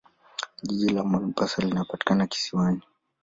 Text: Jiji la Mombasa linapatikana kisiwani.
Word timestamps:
Jiji 0.63 0.89
la 0.89 1.03
Mombasa 1.03 1.61
linapatikana 1.61 2.27
kisiwani. 2.27 2.81